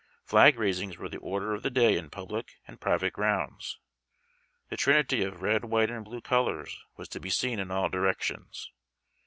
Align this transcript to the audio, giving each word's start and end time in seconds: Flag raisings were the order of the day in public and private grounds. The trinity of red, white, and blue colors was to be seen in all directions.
Flag 0.25 0.57
raisings 0.57 0.97
were 0.97 1.09
the 1.09 1.19
order 1.19 1.53
of 1.53 1.61
the 1.61 1.69
day 1.69 1.95
in 1.95 2.09
public 2.09 2.53
and 2.67 2.81
private 2.81 3.13
grounds. 3.13 3.77
The 4.69 4.75
trinity 4.75 5.21
of 5.21 5.43
red, 5.43 5.65
white, 5.65 5.91
and 5.91 6.03
blue 6.03 6.21
colors 6.21 6.75
was 6.97 7.07
to 7.09 7.19
be 7.19 7.29
seen 7.29 7.59
in 7.59 7.69
all 7.69 7.87
directions. 7.87 8.71